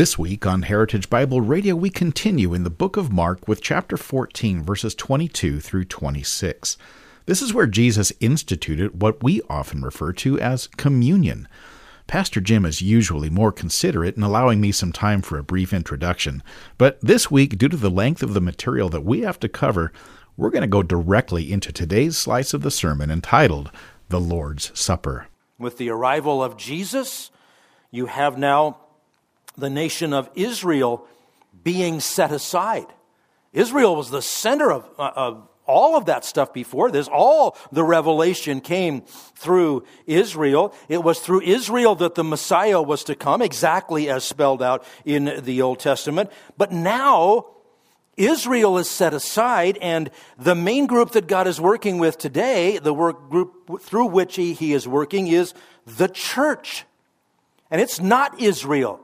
[0.00, 3.98] This week on Heritage Bible Radio, we continue in the book of Mark with chapter
[3.98, 6.78] 14, verses 22 through 26.
[7.26, 11.46] This is where Jesus instituted what we often refer to as communion.
[12.06, 16.42] Pastor Jim is usually more considerate in allowing me some time for a brief introduction,
[16.78, 19.92] but this week, due to the length of the material that we have to cover,
[20.34, 23.70] we're going to go directly into today's slice of the sermon entitled
[24.08, 25.26] The Lord's Supper.
[25.58, 27.30] With the arrival of Jesus,
[27.90, 28.78] you have now
[29.60, 31.06] the nation of Israel
[31.62, 32.86] being set aside.
[33.52, 37.08] Israel was the center of, uh, of all of that stuff before this.
[37.08, 40.74] All the revelation came through Israel.
[40.88, 45.42] It was through Israel that the Messiah was to come, exactly as spelled out in
[45.44, 46.30] the Old Testament.
[46.56, 47.46] But now,
[48.16, 52.92] Israel is set aside, and the main group that God is working with today, the
[52.92, 55.54] work group through which he, he is working, is
[55.86, 56.84] the church.
[57.70, 59.00] And it's not Israel.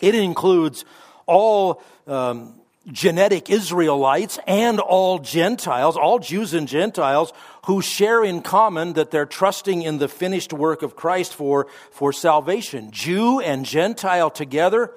[0.00, 0.84] It includes
[1.26, 2.54] all um,
[2.90, 7.32] genetic Israelites and all Gentiles, all Jews and Gentiles
[7.66, 12.12] who share in common that they're trusting in the finished work of Christ for, for
[12.12, 12.90] salvation.
[12.90, 14.90] Jew and Gentile together,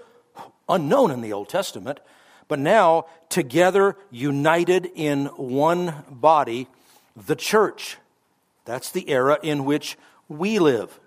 [0.70, 2.00] unknown in the Old Testament,
[2.48, 6.68] but now together united in one body,
[7.28, 7.98] the church.
[8.64, 9.98] That's the era in which
[10.30, 10.98] we live.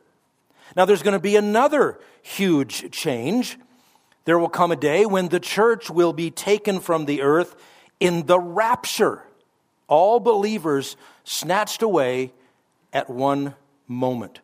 [0.76, 3.56] Now, there's going to be another huge change
[4.24, 7.54] there will come a day when the church will be taken from the earth
[8.00, 9.22] in the rapture.
[9.86, 12.32] All believers snatched away
[12.92, 13.54] at one
[13.86, 14.40] moment.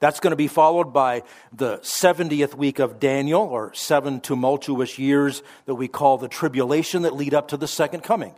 [0.00, 5.42] That's going to be followed by the 70th week of Daniel, or seven tumultuous years
[5.66, 8.34] that we call the tribulation that lead up to the second coming.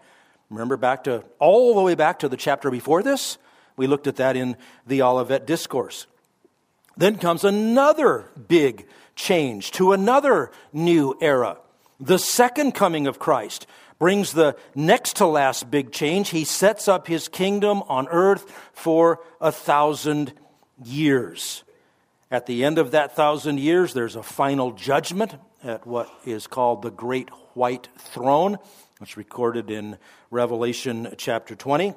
[0.51, 3.39] Remember back to all the way back to the chapter before this?
[3.77, 4.57] We looked at that in
[4.87, 6.07] the Olivet Discourse.
[6.97, 11.59] Then comes another big change to another new era.
[12.01, 13.67] The second coming of Christ
[13.99, 16.31] brings the next to last big change.
[16.31, 20.33] He sets up his kingdom on earth for a thousand
[20.85, 21.65] years.
[22.31, 26.83] At the end of that thousand years, there's a final judgment at what is called
[26.83, 28.59] the Great White Throne.
[29.01, 29.99] It's recorded in
[30.31, 31.95] Revelation chapter 20.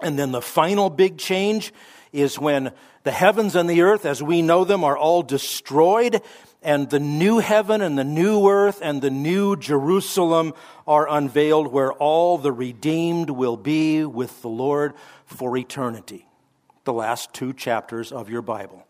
[0.00, 1.72] And then the final big change
[2.12, 2.72] is when
[3.04, 6.22] the heavens and the earth, as we know them, are all destroyed,
[6.62, 10.54] and the new heaven and the new earth and the new Jerusalem
[10.86, 14.94] are unveiled, where all the redeemed will be with the Lord
[15.26, 16.26] for eternity.
[16.84, 18.86] The last two chapters of your Bible.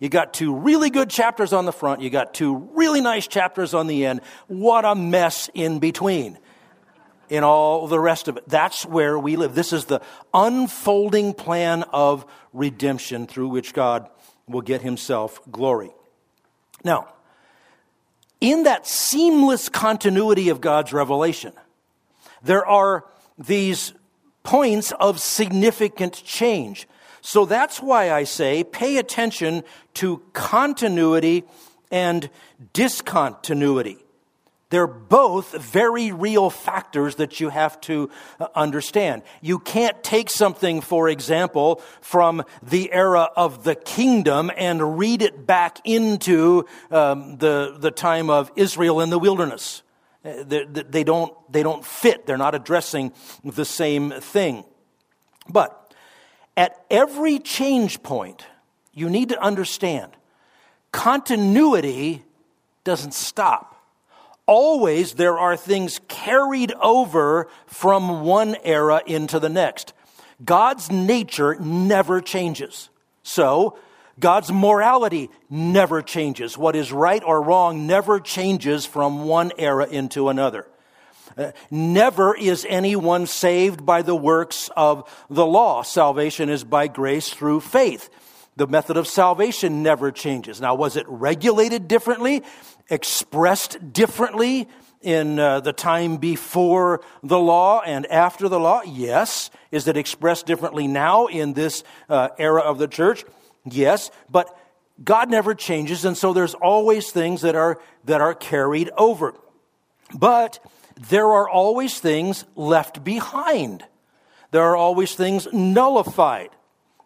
[0.00, 3.72] You got two really good chapters on the front, you got two really nice chapters
[3.74, 4.20] on the end.
[4.46, 6.38] What a mess in between
[7.28, 8.48] in all the rest of it.
[8.48, 9.54] That's where we live.
[9.54, 10.00] This is the
[10.32, 14.08] unfolding plan of redemption through which God
[14.46, 15.90] will get himself glory.
[16.84, 17.14] Now,
[18.40, 21.52] in that seamless continuity of God's revelation,
[22.42, 23.04] there are
[23.38, 23.94] these
[24.42, 26.86] points of significant change.
[27.22, 29.64] So that's why I say pay attention
[29.94, 31.44] to continuity
[31.90, 32.28] and
[32.74, 34.03] discontinuity.
[34.74, 39.22] They're both very real factors that you have to uh, understand.
[39.40, 45.46] You can't take something, for example, from the era of the kingdom and read it
[45.46, 49.84] back into um, the, the time of Israel in the wilderness.
[50.24, 52.26] Uh, they, they, don't, they don't fit.
[52.26, 53.12] They're not addressing
[53.44, 54.64] the same thing.
[55.48, 55.94] But
[56.56, 58.44] at every change point,
[58.92, 60.10] you need to understand
[60.90, 62.24] continuity
[62.82, 63.73] doesn't stop
[64.46, 69.92] always there are things carried over from one era into the next.
[70.44, 72.90] God's nature never changes.
[73.22, 73.78] So,
[74.20, 76.56] God's morality never changes.
[76.56, 80.66] What is right or wrong never changes from one era into another.
[81.36, 85.82] Uh, never is anyone saved by the works of the law.
[85.82, 88.08] Salvation is by grace through faith.
[88.56, 90.60] The method of salvation never changes.
[90.60, 92.44] Now, was it regulated differently?
[92.90, 94.68] Expressed differently
[95.00, 98.82] in uh, the time before the law and after the law?
[98.82, 99.50] Yes.
[99.70, 103.24] Is it expressed differently now in this uh, era of the church?
[103.64, 104.10] Yes.
[104.30, 104.56] But
[105.02, 109.34] God never changes, and so there's always things that are, that are carried over.
[110.14, 110.60] But
[111.08, 113.84] there are always things left behind.
[114.52, 116.50] There are always things nullified.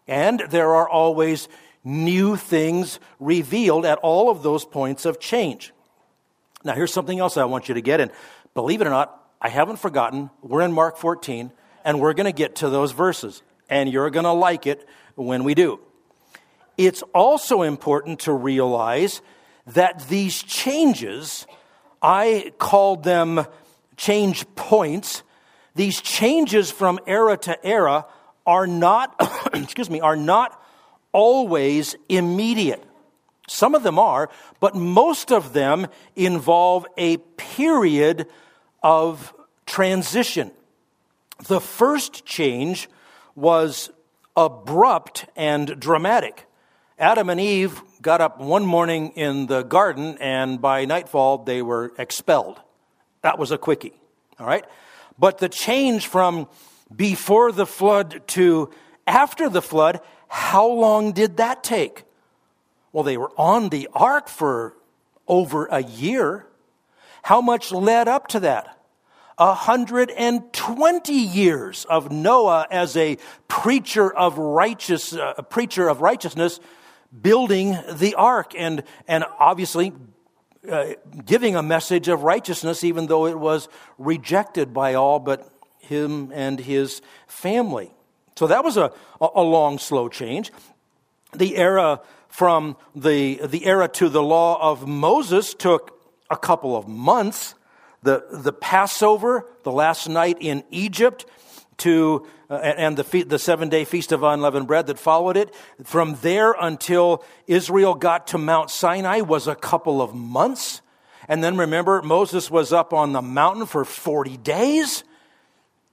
[0.07, 1.47] And there are always
[1.83, 5.73] new things revealed at all of those points of change.
[6.63, 8.01] Now, here's something else I want you to get.
[8.01, 8.11] And
[8.53, 10.29] believe it or not, I haven't forgotten.
[10.41, 11.51] We're in Mark 14,
[11.85, 13.41] and we're going to get to those verses.
[13.69, 15.79] And you're going to like it when we do.
[16.77, 19.21] It's also important to realize
[19.67, 21.45] that these changes,
[22.01, 23.45] I called them
[23.95, 25.23] change points,
[25.75, 28.05] these changes from era to era
[28.45, 29.15] are not,
[29.53, 30.58] excuse me, are not
[31.11, 32.83] always immediate.
[33.47, 34.29] Some of them are,
[34.59, 38.27] but most of them involve a period
[38.83, 39.33] of
[39.65, 40.51] transition.
[41.47, 42.89] The first change
[43.35, 43.89] was
[44.35, 46.45] abrupt and dramatic.
[46.97, 51.93] Adam and Eve got up one morning in the garden, and by nightfall, they were
[51.97, 52.59] expelled.
[53.21, 53.93] That was a quickie,
[54.39, 54.65] all right?
[55.17, 56.47] But the change from
[56.93, 58.69] before the flood to
[59.07, 62.03] after the flood, how long did that take?
[62.93, 64.75] Well, they were on the ark for
[65.27, 66.45] over a year.
[67.23, 68.77] How much led up to that?
[69.37, 73.17] 120 years of Noah as a
[73.47, 76.59] preacher of righteous, uh, a preacher of righteousness,
[77.21, 79.93] building the ark and, and obviously
[80.69, 80.93] uh,
[81.25, 85.49] giving a message of righteousness, even though it was rejected by all but
[85.79, 87.91] him and his family.
[88.39, 90.53] So that was a, a long, slow change.
[91.35, 91.99] The era
[92.29, 95.99] from the, the era to the law of Moses took
[96.29, 97.53] a couple of months.
[98.01, 101.25] The, the Passover, the last night in Egypt,
[101.79, 105.53] to uh, and the, fe- the seven day feast of unleavened bread that followed it.
[105.83, 110.79] From there until Israel got to Mount Sinai was a couple of months.
[111.27, 115.03] And then remember, Moses was up on the mountain for 40 days.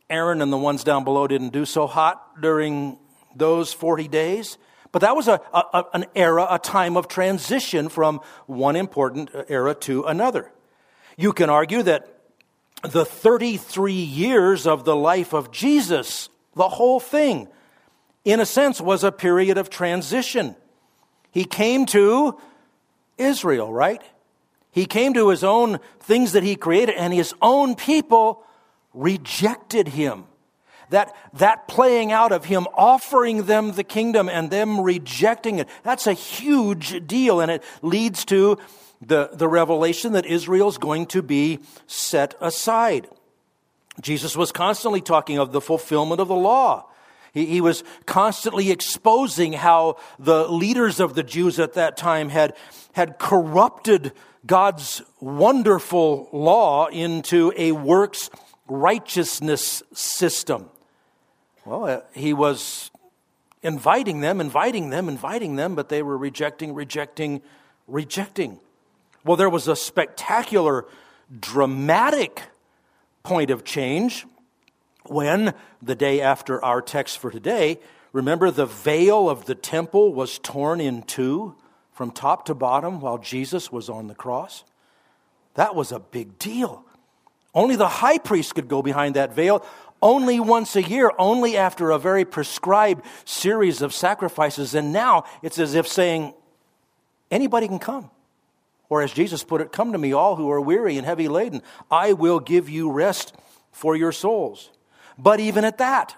[0.08, 2.98] Aaron and the ones down below didn't do so hot during
[3.34, 4.58] those 40 days.
[4.92, 9.74] But that was a, a, an era, a time of transition from one important era
[9.74, 10.50] to another.
[11.16, 12.08] You can argue that
[12.82, 17.48] the 33 years of the life of Jesus, the whole thing,
[18.24, 20.56] in a sense, was a period of transition.
[21.30, 22.38] He came to
[23.18, 24.02] Israel, right?
[24.70, 28.45] He came to his own things that he created, and his own people
[28.96, 30.24] rejected him
[30.90, 36.06] that, that playing out of him offering them the kingdom and them rejecting it, that's
[36.06, 37.40] a huge deal.
[37.40, 38.58] And it leads to
[39.00, 43.08] the, the revelation that Israel's going to be set aside.
[44.00, 46.86] Jesus was constantly talking of the fulfillment of the law.
[47.32, 52.54] He, he was constantly exposing how the leaders of the Jews at that time had,
[52.92, 54.12] had corrupted
[54.46, 58.30] God's wonderful law into a works
[58.68, 60.70] righteousness system.
[61.64, 62.90] Well, uh, he was
[63.62, 67.42] inviting them, inviting them, inviting them, but they were rejecting, rejecting,
[67.86, 68.60] rejecting.
[69.24, 70.86] Well, there was a spectacular,
[71.40, 72.42] dramatic
[73.24, 74.24] point of change
[75.06, 77.80] when, the day after our text for today,
[78.12, 81.56] remember the veil of the temple was torn in two
[81.92, 84.62] from top to bottom while Jesus was on the cross?
[85.54, 86.85] That was a big deal.
[87.56, 89.64] Only the high priest could go behind that veil
[90.02, 94.74] only once a year, only after a very prescribed series of sacrifices.
[94.74, 96.34] And now it's as if saying,
[97.30, 98.10] anybody can come.
[98.90, 101.62] Or as Jesus put it, come to me, all who are weary and heavy laden.
[101.90, 103.34] I will give you rest
[103.72, 104.70] for your souls.
[105.18, 106.14] But even at that,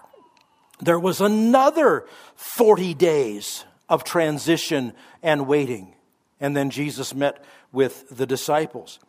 [0.81, 2.05] there was another
[2.35, 4.91] 40 days of transition
[5.23, 5.95] and waiting.
[6.41, 8.99] And then Jesus met with the disciples.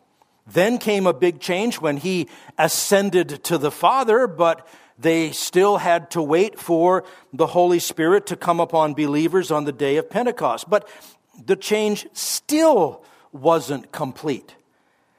[0.52, 2.28] Then came a big change when he
[2.58, 4.66] ascended to the Father, but
[4.98, 9.72] they still had to wait for the Holy Spirit to come upon believers on the
[9.72, 10.68] day of Pentecost.
[10.68, 10.88] But
[11.44, 14.56] the change still wasn't complete.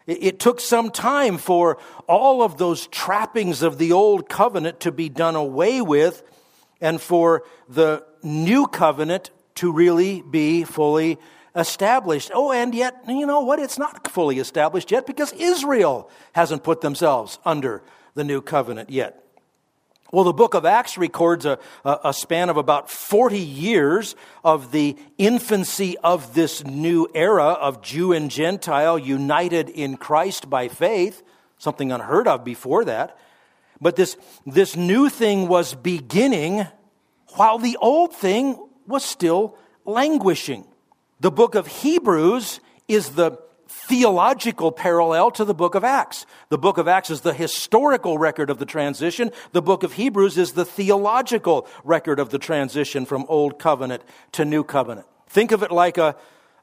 [0.05, 5.07] It took some time for all of those trappings of the old covenant to be
[5.09, 6.23] done away with
[6.81, 11.17] and for the new covenant to really be fully
[11.55, 12.31] established.
[12.33, 13.59] Oh, and yet, you know what?
[13.59, 17.81] It's not fully established yet because Israel hasn't put themselves under
[18.13, 19.21] the new covenant yet.
[20.11, 24.97] Well, the book of Acts records a, a, span of about 40 years of the
[25.17, 31.23] infancy of this new era of Jew and Gentile united in Christ by faith,
[31.57, 33.17] something unheard of before that.
[33.79, 36.67] But this, this new thing was beginning
[37.35, 40.65] while the old thing was still languishing.
[41.21, 43.37] The book of Hebrews is the
[43.67, 46.25] theological parallel to the book of Acts.
[46.49, 49.29] The book of Acts is the historical record of the transition.
[49.51, 54.01] The book of Hebrews is the theological record of the transition from Old Covenant
[54.31, 55.05] to New Covenant.
[55.27, 56.15] Think of it like a,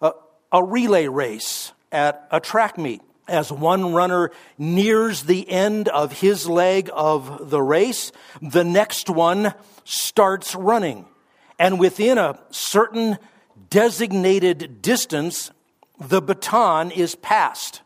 [0.02, 0.14] a,
[0.50, 3.00] a relay race at a track meet.
[3.28, 8.10] As one runner nears the end of his leg of the race,
[8.42, 11.06] the next one starts running.
[11.60, 13.18] And within a certain
[13.70, 15.50] designated distance,
[16.00, 17.82] the baton is passed.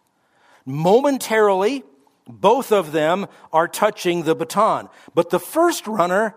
[0.65, 1.83] Momentarily,
[2.27, 4.89] both of them are touching the baton.
[5.15, 6.37] But the first runner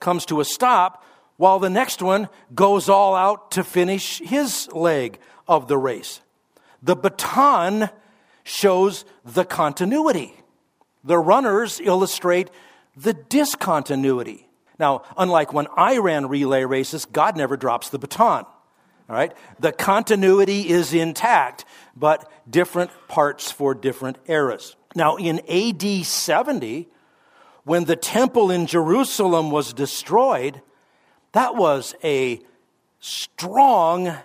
[0.00, 1.04] comes to a stop
[1.36, 6.20] while the next one goes all out to finish his leg of the race.
[6.82, 7.88] The baton
[8.44, 10.34] shows the continuity.
[11.04, 12.50] The runners illustrate
[12.96, 14.48] the discontinuity.
[14.78, 18.44] Now, unlike when I ran relay races, God never drops the baton.
[19.12, 19.34] All right?
[19.60, 24.74] The continuity is intact, but different parts for different eras.
[24.94, 26.88] Now, in AD 70,
[27.64, 30.62] when the temple in Jerusalem was destroyed,
[31.32, 32.40] that was a
[33.00, 34.16] strong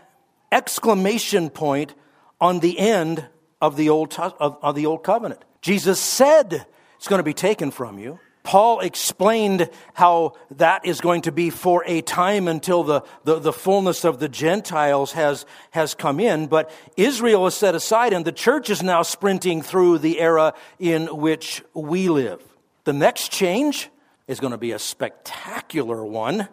[0.53, 1.93] exclamation point
[2.39, 3.27] on the end
[3.59, 5.43] of the old, of, of the old covenant.
[5.59, 6.65] Jesus said
[6.95, 8.19] it's going to be taken from you.
[8.47, 13.51] Paul explained how that is going to be for a time until the, the, the,
[13.51, 16.47] fullness of the Gentiles has, has come in.
[16.47, 21.07] But Israel is set aside, and the church is now sprinting through the era in
[21.07, 22.41] which we live.
[22.85, 23.89] The next change
[24.29, 26.47] is going to be a spectacular one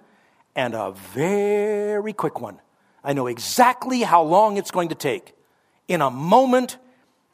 [0.56, 2.60] and a very quick one.
[3.04, 5.32] I know exactly how long it's going to take.
[5.86, 6.76] In a moment,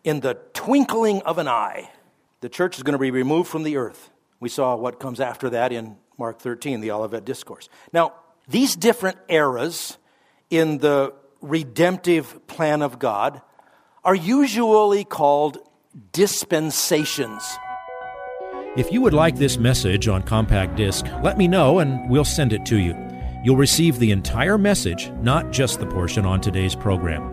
[0.04, 1.90] in the twinkling of an eye,
[2.42, 4.10] the church is going to be removed from the earth.
[4.40, 7.68] We saw what comes after that in Mark 13, the Olivet Discourse.
[7.92, 8.14] Now,
[8.48, 9.98] these different eras
[10.48, 13.42] in the redemptive plan of God
[14.02, 15.58] are usually called
[16.12, 17.42] dispensations.
[18.76, 22.52] If you would like this message on compact disc, let me know and we'll send
[22.52, 22.94] it to you.
[23.44, 27.32] You'll receive the entire message, not just the portion on today's program.